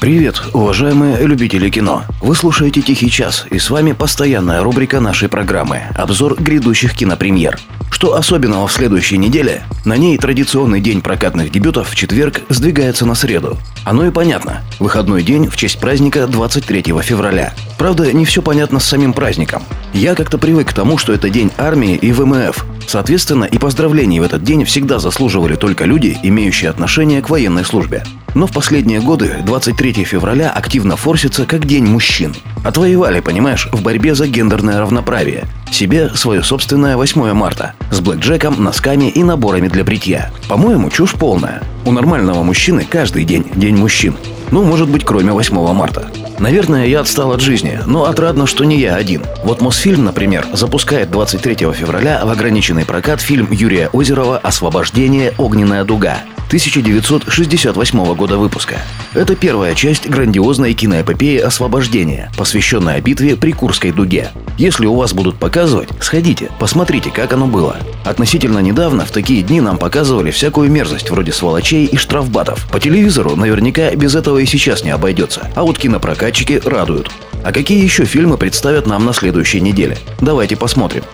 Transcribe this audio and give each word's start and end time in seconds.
Привет, 0.00 0.40
уважаемые 0.52 1.26
любители 1.26 1.68
кино! 1.70 2.04
Вы 2.20 2.36
слушаете 2.36 2.82
«Тихий 2.82 3.10
час» 3.10 3.46
и 3.50 3.58
с 3.58 3.68
вами 3.68 3.90
постоянная 3.90 4.62
рубрика 4.62 5.00
нашей 5.00 5.28
программы– 5.28 5.82
обзор 5.96 6.40
грядущих 6.40 6.94
кинопремьер. 6.94 7.58
Что 7.90 8.14
особенного 8.14 8.68
в 8.68 8.72
следующей 8.72 9.18
неделе? 9.18 9.64
На 9.84 9.96
ней 9.96 10.16
традиционный 10.16 10.80
день 10.80 11.02
прокатных 11.02 11.50
дебютов 11.50 11.88
в 11.88 11.96
четверг 11.96 12.42
сдвигается 12.48 13.06
на 13.06 13.16
среду. 13.16 13.58
Оно 13.84 14.06
и 14.06 14.12
понятно. 14.12 14.62
Выходной 14.78 15.24
день 15.24 15.48
в 15.48 15.56
честь 15.56 15.80
праздника 15.80 16.28
23 16.28 16.82
февраля. 17.02 17.52
Правда, 17.76 18.12
не 18.12 18.24
все 18.24 18.40
понятно 18.40 18.78
с 18.78 18.84
самим 18.84 19.12
праздником. 19.12 19.64
Я 19.92 20.14
как-то 20.14 20.38
привык 20.38 20.68
к 20.68 20.74
тому, 20.74 20.96
что 20.96 21.12
это 21.12 21.28
день 21.28 21.50
армии 21.58 21.96
и 21.96 22.12
ВМФ. 22.12 22.64
Соответственно, 22.86 23.46
и 23.46 23.58
поздравлений 23.58 24.20
в 24.20 24.22
этот 24.22 24.44
день 24.44 24.64
всегда 24.64 25.00
заслуживали 25.00 25.56
только 25.56 25.84
люди, 25.84 26.16
имеющие 26.22 26.70
отношение 26.70 27.20
к 27.20 27.30
военной 27.30 27.64
службе. 27.64 28.04
Но 28.38 28.46
в 28.46 28.52
последние 28.52 29.00
годы 29.00 29.38
23 29.44 30.04
февраля 30.04 30.50
активно 30.50 30.96
форсится 30.96 31.44
как 31.44 31.66
День 31.66 31.86
мужчин. 31.86 32.36
Отвоевали, 32.64 33.18
понимаешь, 33.18 33.68
в 33.72 33.82
борьбе 33.82 34.14
за 34.14 34.28
гендерное 34.28 34.78
равноправие. 34.78 35.46
Себе 35.72 36.10
свое 36.10 36.44
собственное 36.44 36.96
8 36.96 37.32
марта. 37.32 37.72
С 37.90 37.98
блэкджеком, 37.98 38.62
носками 38.62 39.08
и 39.08 39.24
наборами 39.24 39.66
для 39.66 39.82
бритья. 39.82 40.30
По-моему, 40.48 40.88
чушь 40.88 41.14
полная. 41.14 41.64
У 41.84 41.90
нормального 41.90 42.44
мужчины 42.44 42.86
каждый 42.88 43.24
день– 43.24 43.44
День 43.56 43.76
мужчин. 43.76 44.14
Ну, 44.52 44.62
может 44.62 44.88
быть, 44.88 45.04
кроме 45.04 45.32
8 45.32 45.72
марта. 45.72 46.08
Наверное, 46.38 46.86
я 46.86 47.00
отстал 47.00 47.32
от 47.32 47.40
жизни, 47.40 47.80
но 47.86 48.04
отрадно, 48.04 48.46
что 48.46 48.64
не 48.64 48.78
я 48.78 48.94
один. 48.94 49.22
Вот 49.44 49.60
Мосфильм, 49.60 50.04
например, 50.04 50.46
запускает 50.52 51.10
23 51.10 51.72
февраля 51.72 52.22
в 52.24 52.30
ограниченный 52.30 52.84
прокат 52.84 53.20
фильм 53.20 53.48
Юрия 53.50 53.88
Озерова 53.92 54.38
«Освобождение. 54.38 55.34
Огненная 55.36 55.84
дуга». 55.84 56.22
1968 56.48 58.14
года 58.14 58.38
выпуска. 58.38 58.76
Это 59.12 59.36
первая 59.36 59.74
часть 59.74 60.08
грандиозной 60.08 60.72
киноэпопеи 60.72 61.36
«Освобождение», 61.36 62.30
посвященная 62.38 63.02
битве 63.02 63.36
при 63.36 63.52
Курской 63.52 63.92
дуге. 63.92 64.30
Если 64.56 64.86
у 64.86 64.94
вас 64.94 65.12
будут 65.12 65.36
показывать, 65.38 65.90
сходите, 66.00 66.50
посмотрите, 66.58 67.10
как 67.10 67.34
оно 67.34 67.46
было. 67.46 67.76
Относительно 68.04 68.60
недавно 68.60 69.04
в 69.04 69.10
такие 69.10 69.42
дни 69.42 69.60
нам 69.60 69.76
показывали 69.76 70.30
всякую 70.30 70.70
мерзость 70.70 71.10
вроде 71.10 71.32
сволочей 71.32 71.84
и 71.84 71.96
штрафбатов. 71.98 72.66
По 72.72 72.80
телевизору 72.80 73.36
наверняка 73.36 73.90
без 73.94 74.14
этого 74.14 74.38
и 74.38 74.46
сейчас 74.46 74.84
не 74.84 74.90
обойдется. 74.90 75.50
А 75.54 75.64
вот 75.64 75.78
кинопрокатчики 76.28 76.60
радуют. 76.64 77.10
А 77.44 77.52
какие 77.52 77.82
еще 77.82 78.04
фильмы 78.04 78.36
представят 78.36 78.86
нам 78.86 79.04
на 79.04 79.12
следующей 79.12 79.60
неделе? 79.60 79.98
Давайте 80.20 80.56
посмотрим. 80.56 81.04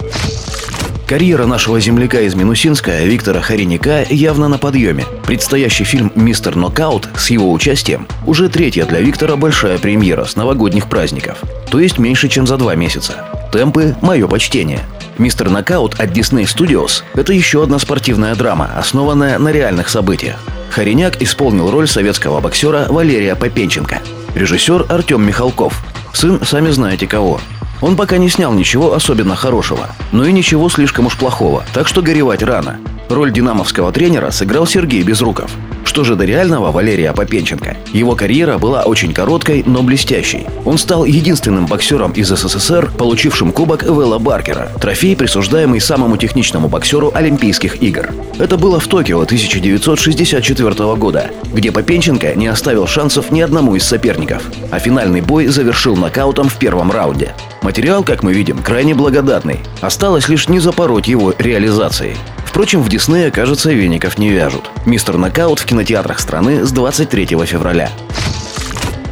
Карьера 1.06 1.44
нашего 1.44 1.80
земляка 1.80 2.20
из 2.20 2.34
Минусинска 2.34 3.04
Виктора 3.04 3.40
Хариника 3.40 4.06
явно 4.08 4.48
на 4.48 4.56
подъеме. 4.56 5.04
Предстоящий 5.26 5.84
фильм 5.84 6.10
«Мистер 6.14 6.56
Нокаут» 6.56 7.08
с 7.16 7.30
его 7.30 7.52
участием 7.52 8.08
уже 8.26 8.48
третья 8.48 8.86
для 8.86 9.00
Виктора 9.00 9.36
большая 9.36 9.78
премьера 9.78 10.24
с 10.24 10.34
новогодних 10.34 10.88
праздников. 10.88 11.38
То 11.70 11.78
есть 11.78 11.98
меньше, 11.98 12.28
чем 12.28 12.46
за 12.46 12.56
два 12.56 12.74
месяца. 12.74 13.26
Темпы– 13.52 13.94
мое 14.00 14.26
почтение. 14.26 14.80
«Мистер 15.18 15.50
Нокаут» 15.50 16.00
от 16.00 16.10
Disney 16.10 16.44
Studios– 16.44 17.02
это 17.14 17.32
еще 17.34 17.62
одна 17.62 17.78
спортивная 17.78 18.34
драма, 18.34 18.70
основанная 18.76 19.38
на 19.38 19.52
реальных 19.52 19.90
событиях. 19.90 20.36
Хариняк 20.70 21.22
исполнил 21.22 21.70
роль 21.70 21.86
советского 21.86 22.40
боксера 22.40 22.86
Валерия 22.88 23.36
Попенченко. 23.36 24.00
Режиссер 24.34 24.86
Артем 24.88 25.24
Михалков. 25.24 25.80
Сын 26.12 26.44
сами 26.44 26.70
знаете 26.70 27.06
кого. 27.06 27.40
Он 27.80 27.94
пока 27.96 28.16
не 28.18 28.28
снял 28.28 28.52
ничего 28.52 28.92
особенно 28.92 29.36
хорошего, 29.36 29.90
но 30.10 30.24
и 30.24 30.32
ничего 30.32 30.68
слишком 30.68 31.06
уж 31.06 31.16
плохого, 31.16 31.64
так 31.72 31.86
что 31.86 32.02
горевать 32.02 32.42
рано. 32.42 32.80
Роль 33.08 33.32
динамовского 33.32 33.92
тренера 33.92 34.30
сыграл 34.32 34.66
Сергей 34.66 35.02
Безруков. 35.02 35.52
Что 35.94 36.02
же 36.02 36.16
до 36.16 36.24
реального 36.24 36.72
Валерия 36.72 37.12
Попенченко? 37.12 37.76
Его 37.92 38.16
карьера 38.16 38.58
была 38.58 38.82
очень 38.82 39.14
короткой, 39.14 39.62
но 39.64 39.80
блестящей. 39.84 40.44
Он 40.64 40.76
стал 40.76 41.04
единственным 41.04 41.66
боксером 41.66 42.10
из 42.10 42.30
СССР, 42.30 42.90
получившим 42.98 43.52
кубок 43.52 43.84
Вэлла 43.84 44.18
Баркера, 44.18 44.72
трофей, 44.80 45.14
присуждаемый 45.14 45.80
самому 45.80 46.16
техничному 46.16 46.66
боксеру 46.66 47.12
Олимпийских 47.14 47.80
игр. 47.80 48.10
Это 48.40 48.56
было 48.56 48.80
в 48.80 48.88
Токио 48.88 49.20
1964 49.20 50.96
года, 50.96 51.30
где 51.52 51.70
Попенченко 51.70 52.34
не 52.34 52.48
оставил 52.48 52.88
шансов 52.88 53.30
ни 53.30 53.40
одному 53.40 53.76
из 53.76 53.84
соперников, 53.84 54.42
а 54.72 54.80
финальный 54.80 55.20
бой 55.20 55.46
завершил 55.46 55.94
нокаутом 55.94 56.48
в 56.48 56.56
первом 56.56 56.90
раунде. 56.90 57.34
Материал, 57.62 58.02
как 58.02 58.24
мы 58.24 58.32
видим, 58.32 58.58
крайне 58.64 58.96
благодатный. 58.96 59.60
Осталось 59.80 60.28
лишь 60.28 60.48
не 60.48 60.58
запороть 60.58 61.06
его 61.06 61.32
реализацией. 61.38 62.16
Впрочем, 62.54 62.82
в 62.82 62.88
Диснея, 62.88 63.32
кажется, 63.32 63.72
веников 63.72 64.16
не 64.16 64.30
вяжут. 64.30 64.70
Мистер 64.86 65.16
Нокаут 65.16 65.58
в 65.58 65.64
кинотеатрах 65.64 66.20
страны 66.20 66.64
с 66.64 66.70
23 66.70 67.26
февраля. 67.46 67.90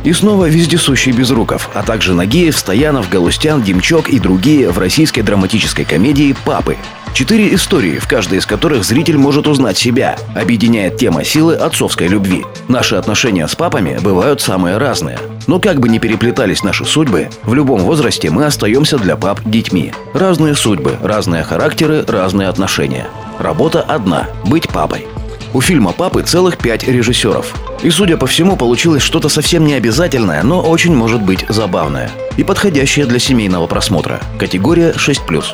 И 0.05 0.13
снова 0.13 0.49
вездесущий 0.49 1.11
Безруков, 1.11 1.69
а 1.75 1.83
также 1.83 2.15
Нагиев, 2.15 2.57
Стоянов, 2.57 3.09
Галустян, 3.09 3.61
Демчок 3.61 4.11
и 4.11 4.21
другие 4.21 4.71
в 4.71 4.79
российской 4.79 5.23
драматической 5.23 5.85
комедии 5.85 6.37
«Папы». 6.45 6.77
Четыре 7.15 7.53
истории, 7.55 7.99
в 7.99 8.07
каждой 8.07 8.39
из 8.39 8.47
которых 8.47 8.85
зритель 8.85 9.19
может 9.19 9.49
узнать 9.49 9.77
себя, 9.77 10.17
объединяет 10.37 10.97
тема 10.97 11.25
силы 11.25 11.57
отцовской 11.57 12.07
любви. 12.07 12.45
Наши 12.69 12.95
отношения 12.95 13.49
с 13.49 13.57
папами 13.57 13.99
бывают 14.01 14.41
самые 14.41 14.79
разные. 14.79 15.19
Но 15.49 15.59
как 15.59 15.81
бы 15.81 15.89
ни 15.89 15.99
переплетались 15.99 16.63
наши 16.63 16.85
судьбы, 16.85 17.29
в 17.43 17.55
любом 17.55 17.81
возрасте 17.81 18.31
мы 18.31 18.47
остаемся 18.47 18.99
для 18.99 19.17
пап 19.17 19.41
детьми. 19.45 19.93
Разные 20.15 20.55
судьбы, 20.55 20.97
разные 21.03 21.43
характеры, 21.43 22.05
разные 22.07 22.49
отношения. 22.49 23.09
Работа 23.39 23.81
одна– 23.81 24.29
быть 24.45 24.69
папой. 24.69 25.07
У 25.55 25.61
фильма 25.61 25.93
«Папы» 25.93 26.23
целых 26.23 26.57
пять 26.57 26.85
режиссеров. 26.85 27.53
И, 27.83 27.91
судя 27.91 28.17
по 28.17 28.27
всему, 28.27 28.57
получилось 28.57 29.03
что-то 29.03 29.29
совсем 29.29 29.67
не 29.67 29.75
обязательное, 29.75 30.43
но 30.43 30.63
очень 30.63 30.95
может 30.95 31.21
быть 31.23 31.45
забавное. 31.49 32.11
И 32.37 32.45
подходящее 32.45 33.05
для 33.05 33.19
семейного 33.19 33.67
просмотра. 33.67 34.21
Категория 34.39 34.93
6+. 34.93 35.45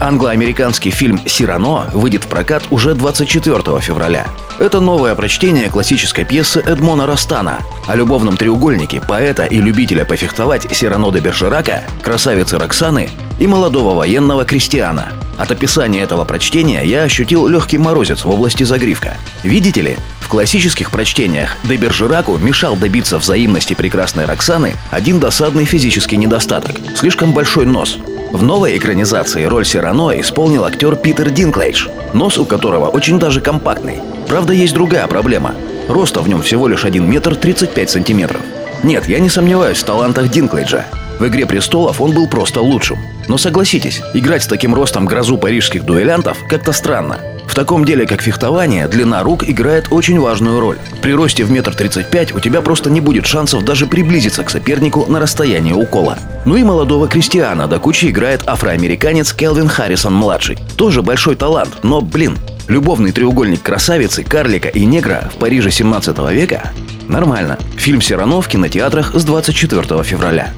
Англо-американский 0.00 0.90
фильм 0.90 1.20
«Сирано» 1.26 1.84
выйдет 1.92 2.24
в 2.24 2.28
прокат 2.28 2.62
уже 2.70 2.94
24 2.94 3.80
февраля. 3.80 4.26
Это 4.58 4.80
новое 4.80 5.14
прочтение 5.14 5.68
классической 5.68 6.24
пьесы 6.24 6.60
Эдмона 6.60 7.06
Растана 7.06 7.58
о 7.86 7.96
любовном 7.96 8.36
треугольнике 8.36 9.00
поэта 9.00 9.44
и 9.44 9.60
любителя 9.60 10.04
пофехтовать 10.04 10.74
Сирано 10.74 11.12
де 11.12 11.20
Бержерака, 11.20 11.84
красавицы 12.02 12.58
Роксаны 12.58 13.10
и 13.38 13.46
молодого 13.46 13.94
военного 13.94 14.44
Кристиана. 14.44 15.12
От 15.40 15.50
описания 15.50 16.02
этого 16.02 16.26
прочтения 16.26 16.84
я 16.84 17.04
ощутил 17.04 17.46
легкий 17.46 17.78
морозец 17.78 18.24
в 18.24 18.30
области 18.30 18.62
загривка. 18.62 19.16
Видите 19.42 19.80
ли, 19.80 19.96
в 20.20 20.28
классических 20.28 20.90
прочтениях 20.90 21.56
де 21.64 21.76
Бержераку 21.76 22.36
мешал 22.36 22.76
добиться 22.76 23.18
взаимности 23.18 23.72
прекрасной 23.72 24.26
Роксаны 24.26 24.74
один 24.90 25.18
досадный 25.18 25.64
физический 25.64 26.18
недостаток– 26.18 26.76
слишком 26.94 27.32
большой 27.32 27.64
нос– 27.64 27.96
в 28.32 28.42
новой 28.44 28.76
экранизации 28.76 29.44
роль 29.44 29.64
Сирано 29.64 30.12
исполнил 30.20 30.64
актер 30.64 30.94
Питер 30.94 31.30
Динклейдж, 31.30 31.88
нос 32.12 32.38
у 32.38 32.44
которого 32.44 32.86
очень 32.86 33.18
даже 33.18 33.40
компактный. 33.40 33.98
Правда, 34.28 34.52
есть 34.52 34.72
другая 34.72 35.08
проблема. 35.08 35.54
Роста 35.88 36.20
в 36.20 36.28
нем 36.28 36.42
всего 36.42 36.68
лишь 36.68 36.84
1 36.84 37.10
метр 37.10 37.34
35 37.34 37.90
сантиметров. 37.90 38.40
Нет, 38.84 39.08
я 39.08 39.18
не 39.18 39.28
сомневаюсь 39.28 39.78
в 39.78 39.84
талантах 39.84 40.28
Динклейджа. 40.28 40.86
В 41.20 41.28
«Игре 41.28 41.44
престолов» 41.44 42.00
он 42.00 42.12
был 42.12 42.26
просто 42.26 42.62
лучшим. 42.62 42.98
Но 43.28 43.36
согласитесь, 43.36 44.00
играть 44.14 44.42
с 44.42 44.46
таким 44.46 44.74
ростом 44.74 45.04
грозу 45.04 45.36
парижских 45.36 45.84
дуэлянтов 45.84 46.38
как-то 46.48 46.72
странно. 46.72 47.18
В 47.46 47.54
таком 47.54 47.84
деле, 47.84 48.06
как 48.06 48.22
фехтование, 48.22 48.88
длина 48.88 49.22
рук 49.22 49.46
играет 49.46 49.88
очень 49.90 50.18
важную 50.18 50.60
роль. 50.60 50.78
При 51.02 51.12
росте 51.12 51.44
в 51.44 51.50
метр 51.50 51.74
тридцать 51.74 52.08
пять 52.08 52.34
у 52.34 52.40
тебя 52.40 52.62
просто 52.62 52.88
не 52.88 53.02
будет 53.02 53.26
шансов 53.26 53.66
даже 53.66 53.86
приблизиться 53.86 54.44
к 54.44 54.48
сопернику 54.48 55.04
на 55.08 55.20
расстояние 55.20 55.74
укола. 55.74 56.16
Ну 56.46 56.56
и 56.56 56.62
молодого 56.62 57.06
Кристиана 57.06 57.66
до 57.66 57.78
кучи 57.78 58.06
играет 58.06 58.48
афроамериканец 58.48 59.34
Келвин 59.34 59.68
Харрисон-младший. 59.68 60.56
Тоже 60.78 61.02
большой 61.02 61.36
талант, 61.36 61.80
но, 61.82 62.00
блин, 62.00 62.38
любовный 62.66 63.12
треугольник 63.12 63.60
красавицы, 63.60 64.24
карлика 64.24 64.68
и 64.68 64.86
негра 64.86 65.30
в 65.34 65.36
Париже 65.36 65.70
17 65.70 66.16
века? 66.30 66.72
Нормально. 67.08 67.58
Фильм 67.76 68.00
«Сирано» 68.00 68.40
в 68.40 68.48
кинотеатрах 68.48 69.14
с 69.14 69.22
24 69.24 70.02
февраля. 70.02 70.54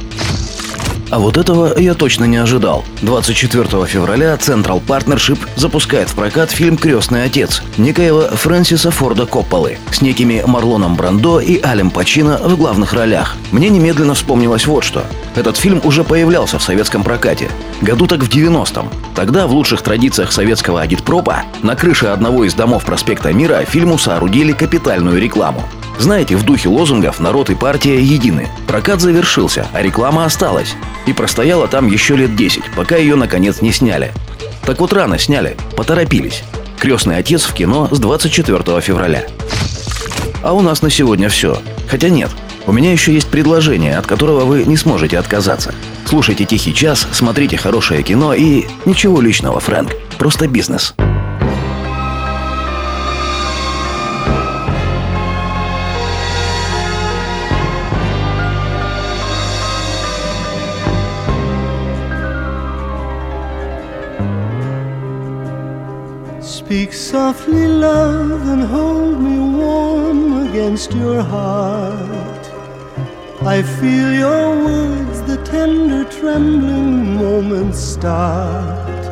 А 1.13 1.19
вот 1.19 1.37
этого 1.37 1.79
я 1.79 1.93
точно 1.93 2.25
не 2.25 2.39
ожидал. 2.39 2.85
24 3.03 3.85
февраля 3.85 4.35
Central 4.37 4.83
Partnership 4.83 5.39
запускает 5.57 6.09
в 6.09 6.15
прокат 6.15 6.51
фильм 6.51 6.79
«Крестный 6.79 7.25
отец» 7.25 7.63
некоего 7.77 8.23
Фрэнсиса 8.23 8.91
Форда 8.91 9.27
Копполы 9.27 9.77
с 9.91 10.01
некими 10.01 10.43
Марлоном 10.47 10.97
Брандо 10.97 11.39
и 11.39 11.61
Алем 11.61 11.91
Пачино 11.91 12.39
в 12.39 12.57
главных 12.57 12.95
ролях. 12.95 13.37
Мне 13.51 13.69
немедленно 13.69 14.15
вспомнилось 14.15 14.67
вот 14.67 14.85
что. 14.85 15.05
Этот 15.37 15.59
фильм 15.59 15.83
уже 15.85 16.03
появлялся 16.03 16.59
в 16.59 16.63
советском 16.63 17.05
прокате. 17.05 17.51
Году 17.83 18.07
так 18.07 18.21
в 18.21 18.31
90-м. 18.31 18.89
Тогда 19.15 19.47
в 19.47 19.53
лучших 19.53 19.83
традициях 19.83 20.33
советского 20.33 20.81
агитпропа 20.81 21.43
на 21.63 21.77
крыше 21.77 22.07
одного 22.07 22.45
из 22.45 22.55
домов 22.55 22.87
проспекта 22.87 23.35
Мира 23.35 23.67
фильму 23.67 23.99
соорудили 23.99 24.53
капитальную 24.53 25.21
рекламу. 25.21 25.63
Знаете, 26.03 26.35
в 26.35 26.43
духе 26.43 26.69
лозунгов 26.69 27.21
народ 27.21 27.49
и 27.49 27.55
партия 27.55 28.03
едины. 28.03 28.49
Прокат 28.67 29.01
завершился, 29.01 29.69
а 29.73 29.83
реклама 29.83 30.25
осталась. 30.25 30.75
И 31.07 31.13
простояла 31.13 31.69
там 31.69 31.87
еще 31.87 32.17
лет 32.17 32.35
10, 32.35 32.73
пока 32.75 32.97
ее 32.97 33.15
наконец 33.15 33.61
не 33.61 33.71
сняли. 33.71 34.11
Так 34.67 34.81
вот 34.81 34.93
рано 34.93 35.17
сняли, 35.17 35.57
поторопились. 35.77 36.43
Крестный 36.81 37.19
отец 37.19 37.45
в 37.45 37.55
кино 37.55 37.89
с 37.93 38.01
24 38.01 38.81
февраля. 38.81 39.27
А 40.43 40.53
у 40.55 40.61
нас 40.61 40.83
на 40.83 40.91
сегодня 40.91 41.29
все. 41.29 41.63
Хотя 41.89 42.09
нет, 42.09 42.31
у 42.67 42.73
меня 42.73 42.91
еще 42.91 43.15
есть 43.15 43.29
предложение, 43.29 43.97
от 43.97 44.09
которого 44.09 44.45
вы 44.45 44.65
не 44.65 44.77
сможете 44.77 45.21
отказаться. 45.21 45.73
Слушайте 46.05 46.45
«Тихий 46.47 46.75
час», 46.75 47.07
смотрите 47.13 47.57
хорошее 47.57 48.03
кино 48.03 48.35
и... 48.35 48.65
Ничего 48.87 49.21
личного, 49.21 49.61
Фрэнк. 49.61 49.93
Просто 50.19 50.49
бизнес. 50.49 50.97
Speak 66.73 66.95
softly, 66.95 67.69
love, 67.69 68.49
and 68.49 68.63
hold 68.63 69.21
me 69.21 69.39
warm 69.39 70.49
against 70.49 70.95
your 70.95 71.21
heart. 71.23 72.45
I 73.43 73.61
feel 73.61 74.11
your 74.15 74.57
words, 74.65 75.21
the 75.31 75.37
tender, 75.45 76.05
trembling 76.05 77.17
moments 77.17 77.79
start. 77.79 79.03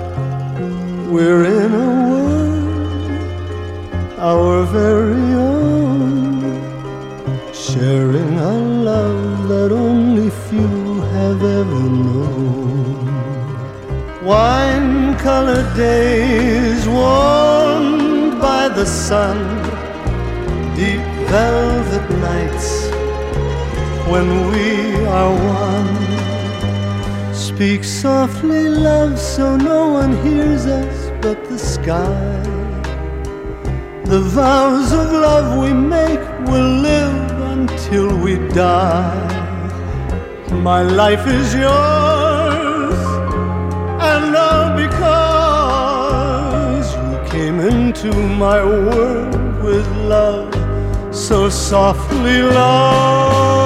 We're 1.12 1.44
in 1.44 1.74
a 1.74 1.90
world, 2.08 3.10
our 4.18 4.64
very 4.64 5.34
own, 5.34 6.40
sharing 7.52 8.38
a 8.38 8.52
love 8.90 9.48
that 9.48 9.70
only 9.70 10.30
few 10.48 11.02
have 11.12 11.42
ever 11.44 11.84
known. 12.06 13.04
Wine 14.24 14.99
colored 15.22 15.76
days 15.76 16.88
warmed 16.88 18.40
by 18.40 18.68
the 18.68 18.86
sun, 18.86 19.38
deep 20.74 21.04
velvet 21.28 22.06
nights 22.28 22.68
when 24.10 24.28
we 24.50 24.66
are 25.18 25.34
one. 25.64 25.90
Speak 27.34 27.84
softly, 27.84 28.68
love, 28.68 29.18
so 29.18 29.56
no 29.56 29.88
one 30.00 30.12
hears 30.24 30.64
us 30.64 31.10
but 31.20 31.38
the 31.50 31.58
sky. 31.58 32.40
The 34.04 34.20
vows 34.20 34.90
of 34.92 35.06
love 35.12 35.48
we 35.62 35.72
make 35.74 36.24
will 36.48 36.72
live 36.90 37.30
until 37.58 38.08
we 38.24 38.36
die. 38.48 39.28
My 40.50 40.82
life 40.82 41.26
is 41.26 41.54
yours, 41.54 42.19
and 44.16 44.34
all 44.36 44.76
because 44.76 45.20
you 46.96 47.18
came 47.30 47.58
into 47.60 48.12
my 48.44 48.64
world 48.64 49.34
with 49.62 49.86
love 50.14 50.50
so 51.14 51.48
softly, 51.48 52.42
love. 52.42 53.59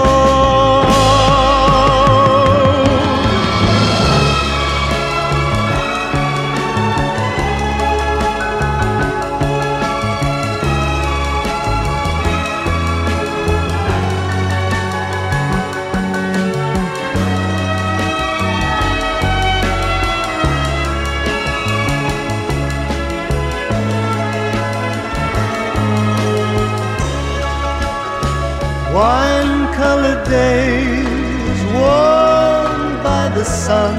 Colored 29.77 30.23
days 30.29 31.61
warmed 31.75 33.03
by 33.03 33.25
the 33.35 33.45
sun, 33.45 33.95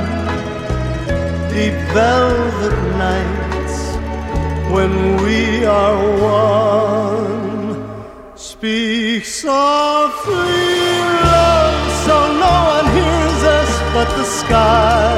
deep 1.53 1.77
velvet 1.93 2.77
nights 3.05 3.75
when 4.73 4.93
we 5.23 5.65
are 5.65 5.97
one. 6.39 7.75
Speak 8.35 9.25
softly, 9.25 10.71
love, 11.33 11.79
so 12.05 12.15
no 12.45 12.55
one 12.75 12.87
hears 12.99 13.41
us 13.59 13.71
but 13.93 14.09
the 14.19 14.27
sky. 14.41 15.17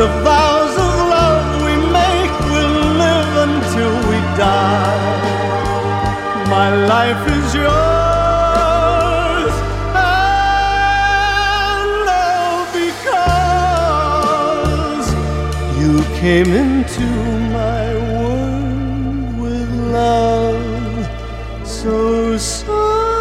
The 0.00 0.08
vows 0.26 0.74
of 0.86 0.92
love 1.16 1.46
we 1.66 1.74
make 2.00 2.34
will 2.52 2.78
live 3.04 3.32
until 3.48 3.92
we 4.10 4.18
die. 4.48 5.10
My 6.56 6.68
life 6.94 7.22
is 7.38 7.54
yours, 7.54 7.89
came 16.20 16.52
into 16.52 17.00
my 17.00 17.94
world 18.12 19.40
with 19.40 19.70
love 19.90 21.08
so 21.66 22.36
soft. 22.36 23.19